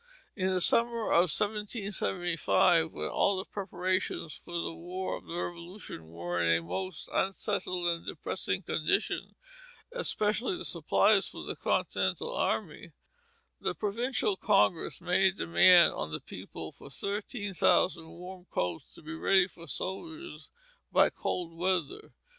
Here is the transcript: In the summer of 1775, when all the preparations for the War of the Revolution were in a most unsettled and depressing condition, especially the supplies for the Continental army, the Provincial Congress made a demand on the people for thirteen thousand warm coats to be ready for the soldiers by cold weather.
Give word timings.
In 0.35 0.51
the 0.51 0.61
summer 0.61 1.11
of 1.11 1.29
1775, 1.29 2.91
when 2.91 3.07
all 3.09 3.37
the 3.37 3.45
preparations 3.45 4.33
for 4.33 4.59
the 4.59 4.73
War 4.73 5.15
of 5.15 5.27
the 5.27 5.35
Revolution 5.35 6.07
were 6.07 6.41
in 6.41 6.49
a 6.49 6.65
most 6.67 7.07
unsettled 7.13 7.85
and 7.87 8.03
depressing 8.07 8.63
condition, 8.63 9.35
especially 9.91 10.57
the 10.57 10.65
supplies 10.65 11.27
for 11.27 11.43
the 11.43 11.55
Continental 11.55 12.33
army, 12.33 12.93
the 13.59 13.75
Provincial 13.75 14.35
Congress 14.35 15.01
made 15.01 15.35
a 15.35 15.37
demand 15.37 15.93
on 15.93 16.11
the 16.11 16.19
people 16.19 16.71
for 16.71 16.89
thirteen 16.89 17.53
thousand 17.53 18.07
warm 18.09 18.47
coats 18.49 18.95
to 18.95 19.03
be 19.03 19.13
ready 19.13 19.45
for 19.47 19.65
the 19.65 19.67
soldiers 19.67 20.49
by 20.91 21.11
cold 21.11 21.53
weather. 21.55 22.11